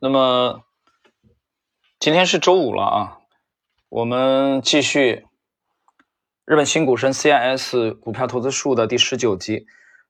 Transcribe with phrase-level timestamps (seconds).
[0.00, 0.62] 那么
[1.98, 3.18] 今天是周五了啊，
[3.88, 5.26] 我们继续
[6.44, 9.66] 日本新股神 CIS 股票投资术的第十九集。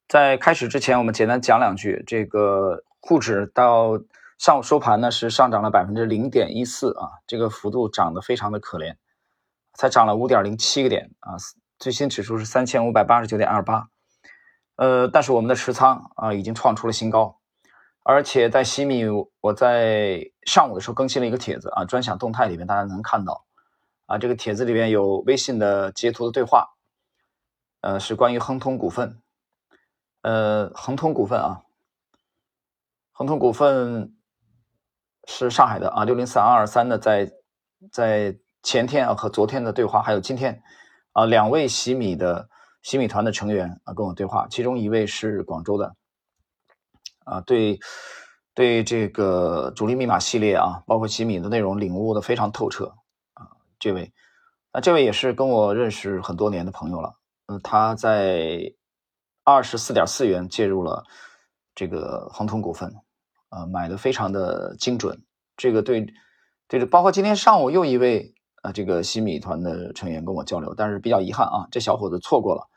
[0.06, 2.04] 在开始之前，我们简单讲两句。
[2.06, 3.98] 这个沪指到
[4.38, 8.96] 上午收盘呢是上涨了百分之零点一四啊，这个幅度涨得非常的可怜，
[9.72, 11.36] 才涨了五点零七个点啊。
[11.78, 13.88] 最新指数是三千五百八十九点二八，
[14.76, 17.37] 呃，但是我们的持仓啊已经创出了新高。
[18.10, 19.04] 而且在西米，
[19.42, 23.44] 我在上午的时候更新了一个帖子啊，专享动态里面大家能看到
[24.06, 26.70] 啊，这个帖子里面有微信的截图的对话，
[27.82, 29.20] 呃，是关于亨通股份，
[30.22, 31.64] 呃，恒通股份啊，
[33.12, 34.16] 恒通股份
[35.26, 37.30] 是上海的啊，六零三二二三的，在
[37.92, 40.62] 在前天啊和昨天的对话，还有今天
[41.12, 42.48] 啊，两位喜米的
[42.80, 45.94] 喜米团的成员啊跟我对话，其中一位是广州的。
[47.30, 47.78] 啊，对，
[48.54, 52.94] 对这个主力密码系列啊，包括吉米的内容领悟的非常透彻
[53.34, 53.48] 啊。
[53.78, 54.12] 这位，
[54.72, 57.14] 那这位也是跟我认识很多年的朋友了。
[57.46, 58.74] 嗯，他在
[59.44, 61.04] 二十四点四元介入了
[61.74, 62.92] 这个恒通股份，
[63.50, 65.22] 呃，买的非常的精准。
[65.56, 66.06] 这个对，
[66.68, 72.68] 对，包括今天上午又一位啊，这个西米团的成员跟我交流，但是比较遗憾啊，这小伙子错过了。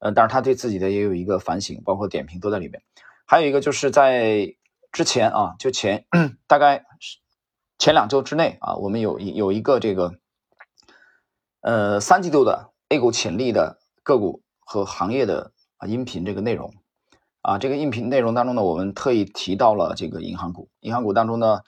[0.00, 2.82] 呃，但是他对自己的也有一个反省，包括点评都在里面。
[3.30, 4.56] 还有一个就是在
[4.90, 6.04] 之前啊，就前
[6.48, 6.84] 大概
[7.78, 10.14] 前两周之内啊，我们有有一个这个
[11.60, 16.74] 呃三季度的 A 股潜力的个股和行业的啊音频这个内容。
[17.42, 21.60] 啊，这个音频内容当中呢，我们特意提到了这个银行股，银行股当中呢，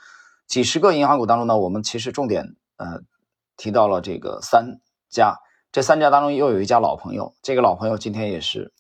[0.49, 3.03] 几十个银行股当中呢，我们其实重点呃
[3.57, 5.39] 提到了这个三家，
[5.71, 8.73] 这三家当中又有一家老朋友，这个老朋友今天也是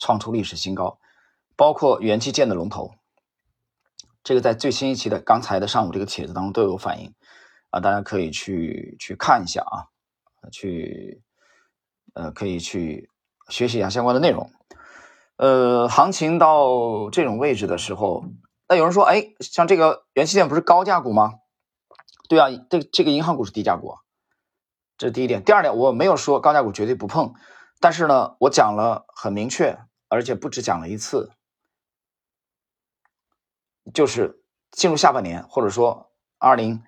[0.00, 0.98] 创出历史新高。
[1.56, 2.92] 包括元器件的龙头，
[4.22, 7.14] 这个在最新一期的刚才的上午这个帖子当中都有反映
[7.70, 9.86] 啊，大家可以去去看一下啊，
[10.50, 11.22] 去
[12.14, 13.10] 呃可以去
[13.48, 14.50] 学习一下相关的内容。
[15.36, 18.24] 呃，行情到这种位置的时候，
[18.68, 21.34] 那有人说，哎，像这个元器件不是高价股吗？
[22.28, 23.96] 对啊，这这个银行股是低价股，
[24.96, 25.42] 这是第一点。
[25.42, 27.34] 第二点，我没有说高价股绝对不碰，
[27.80, 29.76] 但是呢，我讲了很明确，
[30.08, 31.32] 而且不止讲了一次。
[33.92, 34.40] 就是
[34.70, 36.82] 进入下半年，或者说二零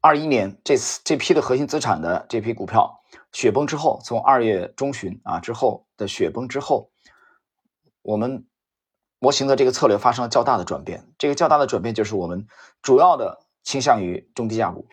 [0.00, 3.00] 二一年这次这批的核心资产的这批股票
[3.32, 6.90] 雪崩之后，从二月中旬啊之后的雪崩之后，
[8.02, 8.46] 我们
[9.18, 11.08] 模型的这个策略发生了较大的转变。
[11.16, 12.46] 这个较大的转变就是我们
[12.82, 14.86] 主要的倾向于中低价股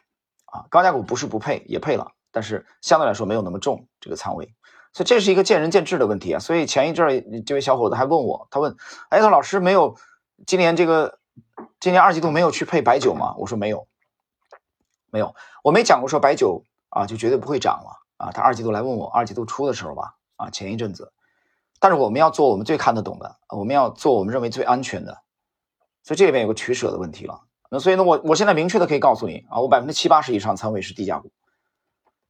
[0.45, 4.53] 啊，高价股不是不配也配了，但是相对来说没有那么重这个仓位，
[4.93, 6.39] 所以这是一个见仁见智的问题啊。
[6.39, 8.75] 所以前一阵儿这位小伙子还问我，他问：
[9.09, 9.97] 哎，他老师没有
[10.45, 11.19] 今年这个。
[11.80, 13.36] 今年二季度没有去配白酒吗？
[13.38, 13.88] 我说没有，
[15.12, 18.31] 没有，我没讲过说白酒啊就绝对不会涨了啊。
[18.31, 21.12] 他二季度来问我，二季度初的时候吧，啊前一阵子，
[21.80, 25.22] 但是我们要做我们最看得懂的，我们要做我们认为最安全的，
[26.03, 27.41] 所以这里边有个取舍的问题了。
[27.70, 31.31] 那所以呢，我我现在明确的可以告诉你啊，我百分之七八十以上仓位是低价股，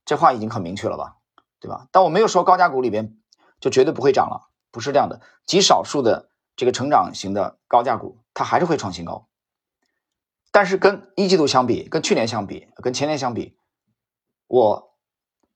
[0.03, 1.17] 这话已经很明确了吧，
[1.59, 1.87] 对吧？
[1.91, 3.15] 但我没有说高价股里边
[3.59, 8.22] 就绝对不会涨了，不是这样的，极少数的这个成长型的高价股。
[8.33, 9.27] 它还是会创新高，
[10.51, 13.57] 但是跟一季度相比，跟去年相比，跟前年相比，
[14.47, 14.95] 我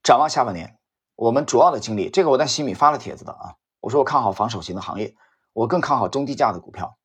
[0.02, 0.78] 展望下半年，
[1.16, 5.16] 我们主要的精力，这个我在西米发了帖子的啊，我说我看好防守型的行业，
[5.52, 6.96] 我更看好中低价的股票，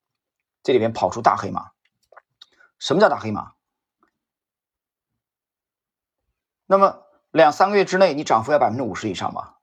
[0.61, 1.71] 这里边跑出大黑马。
[2.79, 3.53] 什么叫大黑马？
[6.65, 9.59] 那么两三个月之内，你涨幅要百分之五十以上吧？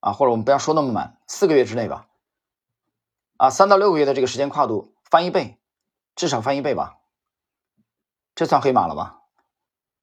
[0.00, 2.07] 啊，或者我们不要说那么满，四个月之内吧。
[3.38, 5.58] 啊，三到六个月的这个时间跨度翻一倍，
[6.16, 6.98] 至少翻一倍吧，
[8.34, 9.22] 这算黑马了吧？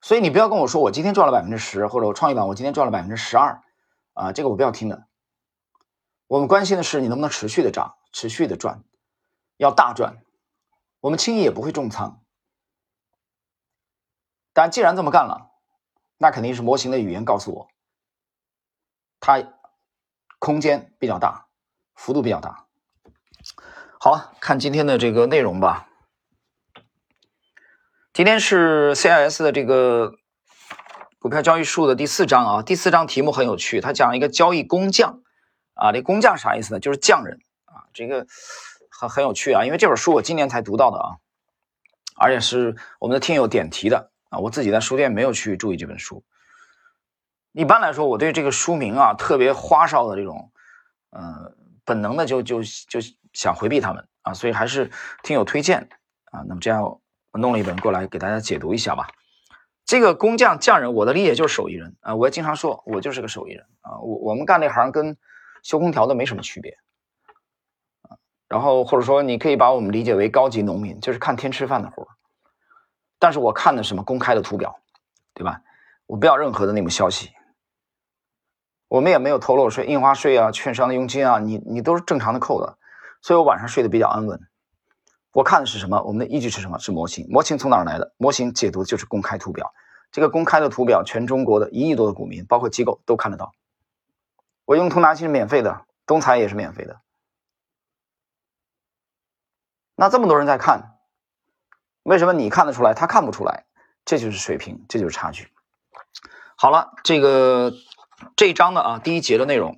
[0.02, 3.62] 所以你不要跟我说我今天赚了百分之十，或者我创业板我今天赚了百分之十二，
[4.14, 5.08] 啊，这个我不要听的。
[6.28, 8.84] 我们关心的是你能不能持续的涨，持续的赚，
[9.58, 10.24] 要大赚。
[11.02, 12.24] 我们轻易也不会重仓。
[14.54, 15.52] 但既然这么干了，
[16.18, 17.68] 那肯定是模型的语言告诉我，
[19.20, 19.44] 它
[20.40, 21.48] 空间比较大，
[21.96, 22.65] 幅度比较大。
[24.06, 25.90] 好，看今天的这个内容吧。
[28.14, 30.14] 今天是 CIS 的这个
[31.18, 32.62] 股票交易术的第四章啊。
[32.62, 35.24] 第四章题目很有趣，它讲了一个交易工匠
[35.74, 35.92] 啊。
[35.92, 36.80] 这工匠啥意思呢？
[36.80, 37.90] 就是匠人啊。
[37.96, 38.28] 这个
[38.92, 41.18] 很很有趣啊，因为这本书我今年才读到的啊，
[42.16, 44.38] 而且是我们的听友点题的啊。
[44.38, 46.24] 我自己在书店没有去注意这本书。
[47.54, 50.52] 一般来说，我对这个书名啊特别花哨的这种，
[51.10, 53.00] 嗯，本能的就就就。
[53.36, 54.90] 想回避他们啊，所以还是
[55.22, 55.88] 听友推荐
[56.32, 56.42] 啊。
[56.48, 59.08] 那么这样我弄了一本过来给大家解读一下吧。
[59.86, 62.16] 这个工匠匠人，我的理解就是手艺人啊。
[62.16, 64.00] 我也经常说，我就是个手艺人啊。
[64.00, 65.16] 我我们干这行跟
[65.62, 66.76] 修空调的没什么区别
[68.02, 68.18] 啊。
[68.48, 72.08] 然后或者说你可以把我们理解为高级农民，就是看天吃饭的活儿
[73.20, 74.76] 但是我看的什么公开的图表，
[75.34, 75.62] 对吧？
[76.08, 77.32] 我不要任何的内幕消息。
[78.88, 82.78] 我们也没有偷漏税、印花税啊、券商的佣金啊，你你都是正常的扣的，
[83.26, 84.40] 所以我晚上睡得比较安稳。
[85.32, 86.00] 我看的是什么？
[86.04, 86.78] 我们的依据是什么？
[86.78, 87.26] 是模型。
[87.28, 88.14] 模型从哪儿来的？
[88.18, 89.74] 模型解读就是公开图表。
[90.12, 93.54] 这个公开的图表，全中国的一亿多的股民，包括机构都看得到。
[94.66, 97.02] 我用通达信是免费的，东财也是免费的。
[99.96, 101.00] 那这么多人在看，
[102.04, 103.66] 为什么你看得出来，他看不出来？
[104.06, 105.52] 这就是水平，这就是差距。
[106.56, 107.74] 好了，这个。
[108.38, 109.78] 这一章的啊，第一节的内容，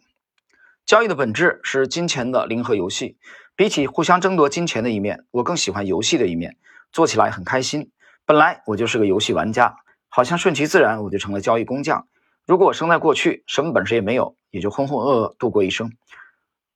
[0.88, 3.18] 交易的本质是金钱的零和游戏。
[3.58, 6.56] 比起互相争夺金钱的一面，我更喜欢游戏的一面，
[6.94, 7.92] 做起来很开心。
[8.26, 9.76] 本来我就是个游戏玩家，
[10.08, 12.08] 好像顺其自然，我就成了交易工匠。
[12.46, 15.92] 如果我生在过去，什么本事也没有，也就浑浑噩噩度过一生。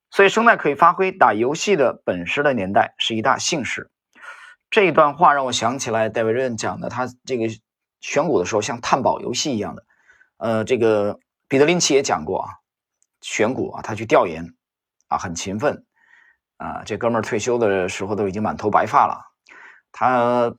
[0.10, 3.90] 所以，生在可以发挥打游戏的本事的年代是一大幸事。
[4.70, 7.46] 这一段话让我想起来戴维·任讲的，他这个
[8.02, 9.86] 选股的时候像探宝游戏一样的，
[10.36, 11.18] 呃，这个。
[11.48, 12.48] 彼得林奇也讲过啊，
[13.22, 14.54] 选股啊，他去调研
[15.08, 15.86] 啊，很勤奋
[16.58, 16.84] 啊。
[16.86, 19.32] 这哥们儿退休的时候都已经满头白发了。
[19.92, 20.56] 他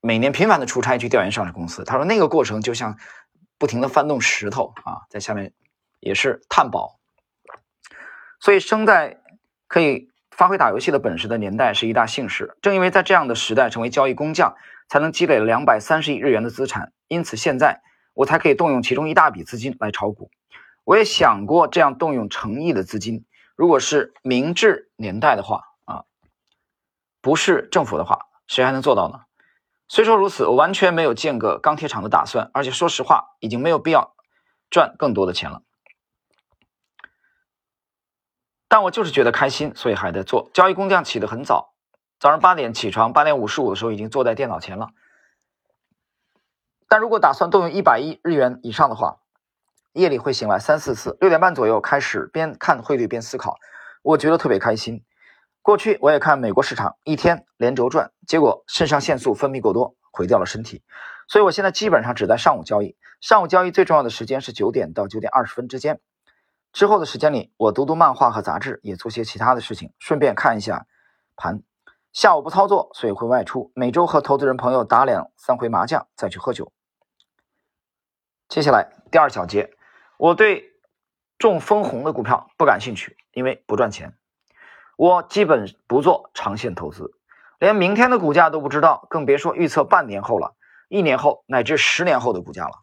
[0.00, 1.84] 每年频繁的出差去调研上市公司。
[1.84, 2.96] 他说那个过程就像
[3.58, 5.52] 不停的翻动石头啊，在下面
[6.00, 7.00] 也是探宝。
[8.40, 9.20] 所以生在
[9.66, 12.56] 可以发挥打游戏的本事的年代是一大幸事。
[12.62, 14.54] 正因为在这样的时代成为交易工匠，
[14.88, 16.92] 才能积累了两百三十亿日元的资产。
[17.08, 17.82] 因此现在。
[18.16, 20.30] 我才可以动用其中一大笔资金来炒股。
[20.84, 23.24] 我也想过这样动用诚意的资金，
[23.56, 26.04] 如果是明治年代的话啊，
[27.20, 29.20] 不是政府的话，谁还能做到呢？
[29.88, 34.14] 虽说如此，我完全没有建个钢铁厂的打算，而且说实话，已经没有必要
[34.70, 35.62] 赚更多的钱了。
[38.68, 40.50] 但我就是觉得开心，所以还在做。
[40.52, 41.74] 交易工匠起得很早，
[42.18, 44.90] 早上八点起床，八点五十五的时候已经坐在电脑前了。
[46.88, 49.18] 但如果打算动用一百亿日元以上的话，
[49.94, 53.56] 夜里会醒来三四次，六点半左右开始边看汇率边思考，
[54.02, 55.04] 我觉得特别开心。
[55.62, 60.82] 过去我也看美国市场，一天连轴转，结果肾上腺素分泌过多，毁掉了身体。
[61.28, 66.00] 所以我现在基本上只在上午交易，上午交易最重要的时间是九点到九点二十分之间，
[66.72, 70.86] 之后的时间里我读读漫画和杂志，也做些其他的事情，顺便看一下
[71.36, 71.62] 盘。
[72.12, 76.72] 下午不操作，所以会外出，每周和投资人朋友打两三回麻将，再去喝酒。
[78.48, 79.70] 接下来第二小节，
[80.16, 80.72] 我对
[81.38, 84.16] 中分红的股票不感兴趣，因为不赚钱。
[84.96, 87.12] 我基本不做长线投资，
[87.58, 90.54] 连明天的股价都不知道，更别说预测半年后了、
[90.88, 92.82] 一年后乃至十年后的股价了。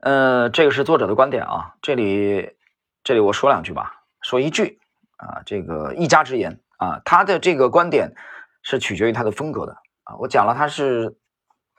[0.00, 2.56] 呃，这个是作者的观点啊，这里
[3.02, 4.78] 这里我说两句吧，说一句
[5.16, 8.14] 啊，这个一家之言啊，他的这个观点
[8.62, 9.72] 是取决于他的风格的
[10.04, 10.16] 啊。
[10.18, 11.16] 我讲了，他是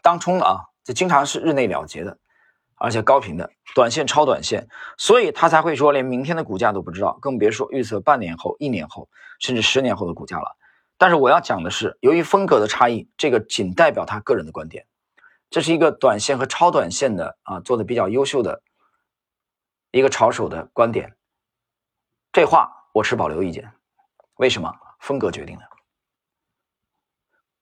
[0.01, 0.65] 当冲的啊。
[0.83, 2.17] 这经常是日内了结的，
[2.79, 4.67] 而且高频的短线超短线，
[4.97, 9.09] 所以他才会说连明天的股价都不知道，更别说预测半年后、一年后
[9.39, 10.55] 甚至十年后的股价了。
[10.97, 14.86] 但是我要讲的是，由于风格的差异，这个仅代表他个人的观点，
[15.50, 18.62] 这是一个短线和超短线的啊做的比较优秀的
[19.91, 21.15] 一个炒手的观点。
[22.31, 23.71] 这话我持保留意见，
[24.36, 24.74] 为什么？
[25.00, 25.78] 风格决定的。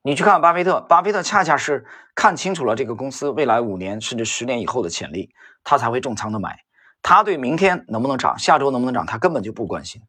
[0.07, 1.85] 你去看巴菲特，巴菲特恰恰是
[2.15, 5.31] 看清楚了这个公司未来五年甚至十年以后的潜力，
[5.65, 6.63] 他才会重仓的买。
[7.01, 10.01] 他对明天能不能涨，下周能不能涨，他根本就不关心，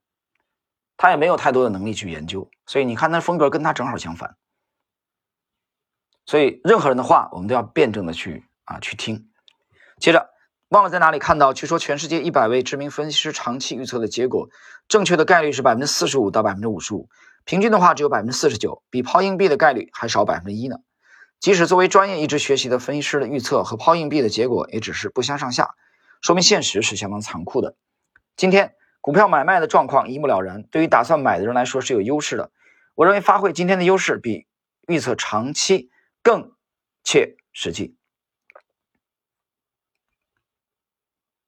[0.97, 2.49] 他也没有太多的能力去研究。
[2.65, 4.37] 所以你看，他风格跟他正好相反。
[6.27, 9.29] 所以任何人的话，我们都要辩证的去啊去听。
[9.99, 10.31] 接着，
[10.69, 14.49] 忘了在哪里看到，据说全世界一百位知名分析师长期预测的结果，
[14.87, 17.09] 正确的概率是百分之四十五到百分之五十五。
[17.49, 20.81] 平均的话只有百分之四十九，比抛硬币的概率还少百分之一呢。
[21.41, 25.75] 即使作为专业一直学习的分析师的预测和抛硬币的结果也只是不相上下，
[26.21, 27.75] 说明现实是相当残酷的。
[28.37, 32.51] 今天股票买卖的状况一目了然，对于打算买的人来说是有优势的。
[32.95, 34.47] 我认为发挥今天的优势比
[34.87, 35.91] 预测长期
[36.23, 36.53] 更
[37.03, 37.97] 切实际。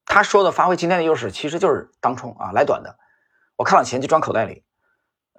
[0.06, 2.98] 他说的发挥今天的优势其实就是当冲啊，来短的，
[3.56, 4.64] 我看了钱就装口袋里。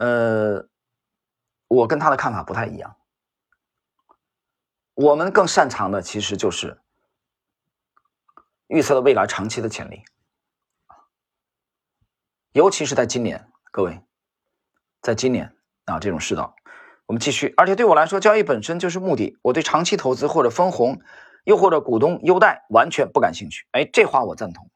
[0.01, 0.67] 呃，
[1.67, 2.95] 我跟他的看法不太一样。
[4.95, 6.81] 我们更擅长的其实就是
[8.65, 10.01] 预测的未来长期的潜力，
[12.51, 14.01] 尤其是在今年，各位，
[15.03, 15.55] 在今年
[15.85, 16.55] 啊这种世道，
[17.05, 19.37] 我们继续，而且对我来说，交易本身就是目的。
[19.43, 20.99] 我对长期投资或者分红，
[21.43, 23.67] 又或者股东优待完全不感兴趣。
[23.69, 24.67] 哎，这话我赞同。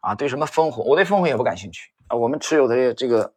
[0.00, 2.16] 啊，对什么分红，我对分红也不感兴趣啊。
[2.16, 3.34] 我们持有的这个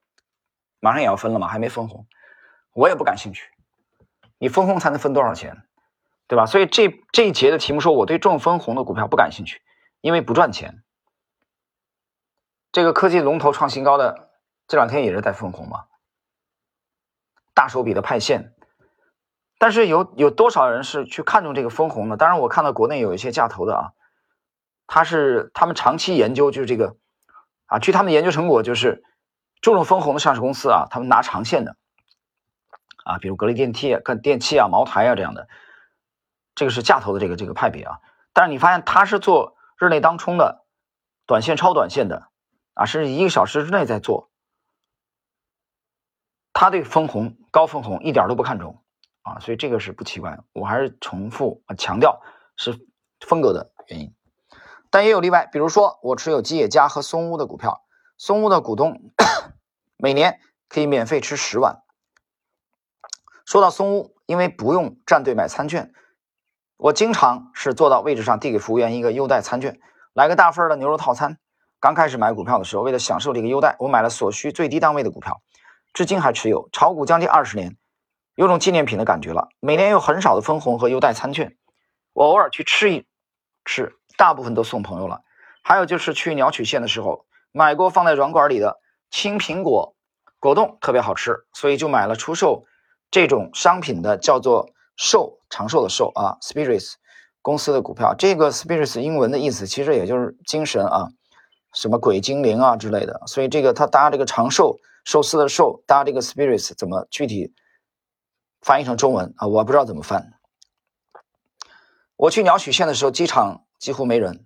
[0.85, 2.05] 马上也要分了嘛，还没分红，
[2.73, 3.49] 我也不感兴趣。
[4.37, 5.65] 你分红才能分多少钱，
[6.27, 6.45] 对吧？
[6.45, 9.63] 所以这这一节的题目说，我对重分红的股票不感兴趣，
[10.01, 10.83] 因为不赚钱。
[12.71, 14.29] 这个科技龙头创新高的
[14.67, 15.85] 这两天也是在分红嘛。
[17.55, 18.53] 大手笔的派现，
[19.57, 22.15] 但是有有多少人是去看中这个分红的？
[22.15, 23.91] 当然，我看到国内有一些价投的啊，
[24.85, 26.95] 他是他们长期研究就是这个
[27.65, 29.03] 啊，据他们研究成果就是
[29.65, 31.75] 注重分红的上市公司啊，他们拿长线的
[33.03, 35.47] 啊，比如格力电器、跟电器啊、茅台啊这样的，
[36.53, 37.99] 这个是价投的这个这个派别啊。
[38.31, 40.67] 但是你发现他是做日内当冲的，
[41.25, 42.27] 短线超短线的
[42.75, 44.29] 啊，甚至一个小时之内在做。
[46.53, 48.83] 他对分红高分红一点都不看重
[49.23, 50.37] 啊，所以这个是不奇怪。
[50.53, 52.21] 我还是重复强调
[52.55, 52.85] 是
[53.19, 54.13] 风格的原因，
[54.91, 55.49] 但也有例外。
[55.51, 57.81] 比如说我持有吉野家和松屋的股票，
[58.19, 59.01] 松屋的股东
[59.97, 61.81] 每年可以免费吃十碗。
[63.45, 65.93] 说到松屋，因为不用站队买餐券，
[66.77, 69.79] 我经常是坐到位置上递给服务员一个优待餐券，
[70.13, 71.37] 来个大份的牛肉套餐。
[71.79, 75.41] 刚开始买股票的时候，为了享受这个优待，我买了所需最低单位的股票。
[75.93, 77.77] 至今还持有炒股将近二十年，
[78.33, 79.49] 有种纪念品的感觉了。
[79.59, 81.55] 每年有很少的分红和优待餐券，
[82.13, 83.05] 我偶尔去吃一
[83.63, 85.21] 吃，大部分都送朋友了。
[85.61, 88.79] 还有就是去鸟取县的时候，买过放在软管里的
[89.15, 89.95] 青苹果
[90.41, 92.65] 果冻，特别好吃，所以就买了出售
[93.09, 96.95] 这种商品的叫做寿长寿的寿啊，Spirits
[97.41, 98.13] 公司的股票。
[98.13, 101.07] 这个 Spirits 英文的意思其实也就是精神啊，
[101.73, 103.21] 什么鬼精灵啊之类的。
[103.25, 104.77] 所以这个它搭这个长寿。
[105.05, 107.53] 寿司的寿搭这个 spirits 怎么具体
[108.59, 109.47] 翻译成中文啊？
[109.47, 110.33] 我不知道怎么翻。
[112.17, 114.45] 我去鸟取县的时候，机场几乎没人，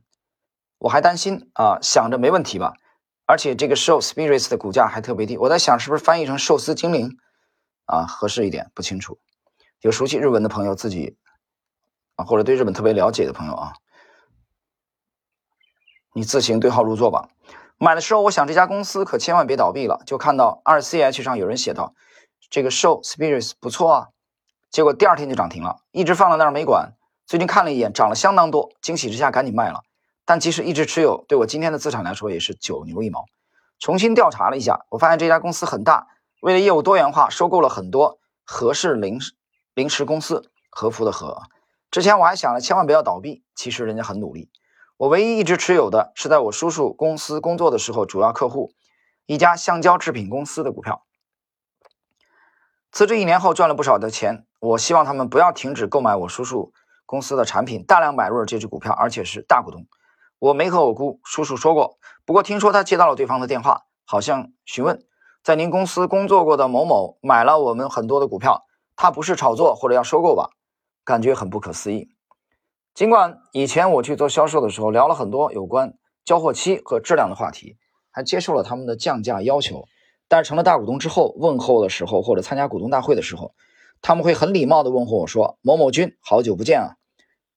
[0.78, 2.74] 我还担心啊，想着没问题吧。
[3.29, 7.15] 而且这个寿 spirits 的股价还特别低，我在想是不是翻译成寿司精灵
[7.86, 8.71] 啊合适一点？
[8.74, 9.19] 不清楚。
[9.81, 11.15] 有熟悉日文的朋友自己
[12.15, 13.74] 啊，或者对日本特别了解的朋友啊，
[16.12, 17.29] 你自行对号入座吧。
[17.77, 20.01] 买的时候，我想这家公司可千万别倒闭了。
[20.07, 21.93] 就看到二 C H 上有人写道
[22.50, 24.07] ：“这个 Show Spirits 不错啊。”
[24.71, 26.93] 结果第二天就涨停了，一直放在那儿没管。
[27.27, 29.83] 最近看了一眼，涨了相当多，惊喜之下赶紧卖了。
[30.29, 33.25] 但即使一直持有，对我今天的资产来说也是九牛一毛。
[33.79, 36.05] 重新调查了一下，我发现这家公司很大，
[36.39, 39.19] 为了业务多元化，收购了很多和氏零
[39.74, 40.51] 零食公司。
[40.69, 41.41] 和服的和。
[41.89, 44.51] 之前我还想着千万不要倒闭，其实人家很努力。
[44.98, 48.71] 我唯一一直持有的是在我叔叔公司工作的时候，主要客户
[49.25, 51.03] 一家橡胶制品公司的股票。
[52.91, 56.71] 辞职一年后赚了不少的钱，我希望他们不要停止购买我叔叔
[57.07, 59.88] 公司的产品，大量买入了这只股票，而且是大股东。
[60.39, 65.03] 我没和我姑叔叔说过，不过听说他接到了对方的电话，好像询问
[65.43, 68.63] 在您公司工作过的某某买了我们很多的股票，
[68.96, 70.51] 他不是炒作或者要收购吧？
[71.03, 72.10] 感觉很不可思议。
[72.93, 75.93] 尽管以前我去做销售的时候聊了很多有关
[76.24, 77.77] 交货期和质量的话题，
[78.12, 79.86] 还接受了他们的降价要求，
[80.27, 83.53] 但是成了大股东之后，问候的时候或者参加股东大会的时候，
[84.01, 86.96] 他们会很礼貌地问候我说：“某某君，好久不见啊！”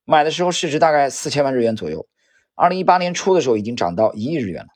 [0.05, 2.07] 买的时候市值大概四千万日元左右，
[2.55, 4.69] 二零一八年初的时候已经涨到一亿日元了，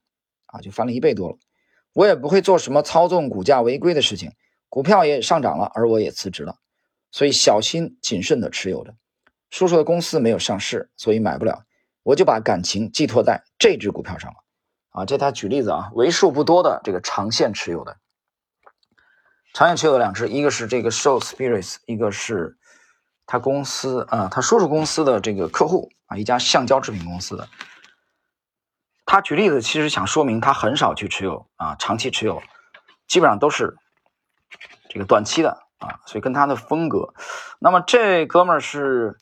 [0.47, 1.39] 啊，就翻了一倍多了。
[1.93, 4.33] 我也不会做什么操纵股价违规的事情，
[4.69, 6.57] 股票也上涨了，而我也辞职了，
[7.11, 8.95] 所以小心谨慎地持有着。
[9.51, 11.65] 叔叔的公司没有上市，所以买不了。
[12.03, 14.37] 我就把感情寄托在这只股票上了。
[14.91, 17.97] 啊，这他举例子啊，为数不多的这个长线持有的，
[19.55, 22.57] 长线持有的两只，一个是这个 Show Spirits，一个是
[23.27, 27.49] 他公司啊，他叔叔公司的这个客户啊，一家橡胶制品公司的。
[29.05, 32.43] 他举例子其实想说明他很少去持有啊，长期持有，
[33.07, 33.77] 基本上都是
[34.89, 37.15] 这个短期的啊，所以跟他的风格。
[37.59, 39.19] 那么这哥们儿是。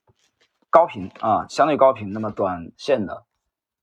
[0.70, 3.22] 高频啊，相对高频，那么短线的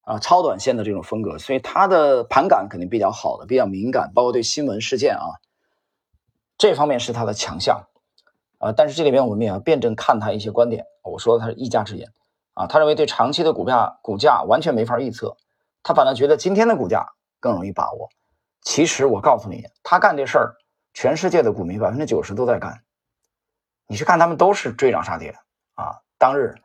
[0.02, 5.40] 啊，超短线的这种风格，所以他的盘感肯定比较好的，比较敏感，包括对新闻事件啊
[6.58, 7.88] 这方面是他的强项
[8.58, 8.74] 啊。
[8.76, 10.84] 但是这里边我们也要辩证看他一些观点。
[11.02, 12.12] 我说他是一家之言
[12.54, 15.38] 啊，他认为对长期的股票股价完全没法预测，
[15.84, 18.10] 他反倒觉得今天的股价更容易把握。
[18.62, 20.56] 其实我告诉你，他干这事儿，
[20.94, 22.84] 全世界的股民百分之九十都在干。
[23.88, 25.36] 你去看他们都是追涨杀跌
[25.76, 26.56] 啊，当日。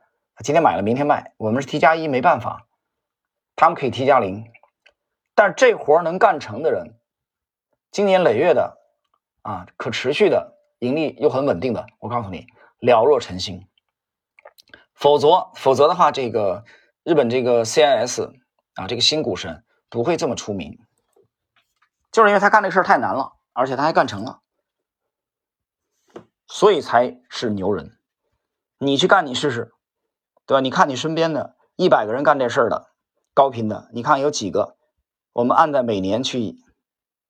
[0.44, 1.32] 今天买了，明天卖。
[1.38, 2.66] 我们是 T 加一，没办法，
[3.56, 4.44] 他们可以 T 加零。
[5.34, 6.98] 但这活能干成的人，
[7.90, 8.76] 经年累月的
[9.40, 12.46] 啊，可持续的盈利又很稳定的，我告诉你，
[12.80, 13.66] 了若晨星。
[14.96, 16.64] 否则，否则的话，这个
[17.04, 18.32] 日本这个 CIS
[18.74, 20.78] 啊，这个新股神不会这么出名，
[22.10, 24.40] 就是因为他干这事儿太难了，而且他还干成了，
[26.46, 27.98] 所以才是牛人。
[28.78, 29.72] 你去干，你试试，
[30.46, 30.60] 对吧？
[30.60, 32.88] 你看你身边的一百个人干这事儿的
[33.34, 34.76] 高频的，你看有几个？
[35.32, 36.56] 我们按在每年去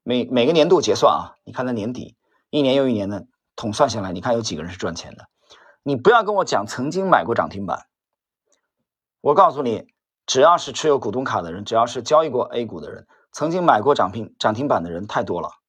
[0.04, 2.16] 每每个年度结算啊，你看在年底
[2.50, 5.28] 一年又一年的统算下来，你看有几个人是赚钱的？
[5.86, 7.86] 你不要跟我讲曾经买过涨停板，
[9.20, 9.94] 我告诉你，
[10.26, 15.60] 只要是持有股东卡的人，只要是交易过 A 股的人，曾经买过涨停涨停板的人太多了。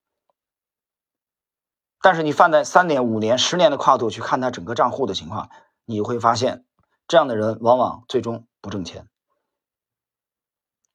[2.02, 5.52] 但是你放在三年、五年、十年的跨度去看他整个账户的情况，
[5.86, 6.66] 你会发现，
[7.08, 9.08] 这样的人往往最终不挣钱，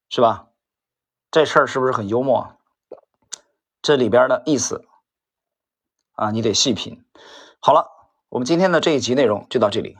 [0.09, 0.49] 是吧？
[1.31, 2.57] 这事儿是不是很幽默？
[3.81, 4.85] 这里边的意思
[6.15, 7.05] 啊，你得细品。
[7.61, 8.02] 好了。
[8.33, 9.99] 我们今天的这一集内容就到这里。